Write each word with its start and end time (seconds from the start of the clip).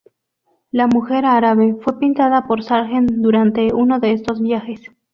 La 0.71 0.87
"mujer 0.87 1.25
árabe" 1.25 1.75
fue 1.79 1.99
pintada 1.99 2.47
por 2.47 2.63
Sargent 2.63 3.11
durante 3.17 3.71
uno 3.71 3.99
de 3.99 4.13
estos 4.13 4.41
viajes. 4.41 4.81